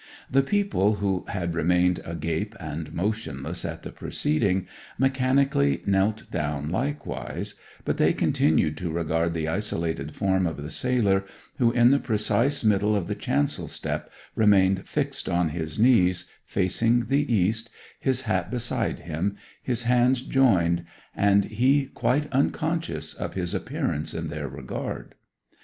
[0.31, 4.65] The people, who had remained agape and motionless at the proceeding,
[4.97, 7.53] mechanically knelt down likewise;
[7.85, 11.23] but they continued to regard the isolated form of the sailor
[11.59, 17.05] who, in the precise middle of the chancel step, remained fixed on his knees, facing
[17.05, 20.83] the east, his hat beside him, his hands joined,
[21.15, 25.13] and he quite unconscious of his appearance in their regard.